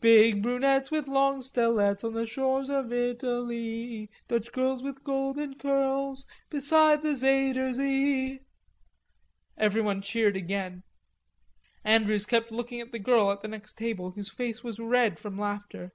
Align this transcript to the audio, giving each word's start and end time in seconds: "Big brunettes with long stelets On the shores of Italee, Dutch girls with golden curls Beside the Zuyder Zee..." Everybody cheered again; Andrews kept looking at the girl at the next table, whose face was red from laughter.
"Big 0.00 0.40
brunettes 0.44 0.92
with 0.92 1.08
long 1.08 1.42
stelets 1.42 2.04
On 2.04 2.12
the 2.12 2.24
shores 2.24 2.70
of 2.70 2.92
Italee, 2.92 4.08
Dutch 4.28 4.52
girls 4.52 4.80
with 4.80 5.02
golden 5.02 5.54
curls 5.58 6.24
Beside 6.50 7.02
the 7.02 7.16
Zuyder 7.16 7.72
Zee..." 7.72 8.38
Everybody 9.58 10.00
cheered 10.02 10.36
again; 10.36 10.84
Andrews 11.82 12.26
kept 12.26 12.52
looking 12.52 12.80
at 12.80 12.92
the 12.92 13.00
girl 13.00 13.32
at 13.32 13.40
the 13.40 13.48
next 13.48 13.74
table, 13.74 14.12
whose 14.12 14.30
face 14.30 14.62
was 14.62 14.78
red 14.78 15.18
from 15.18 15.36
laughter. 15.36 15.90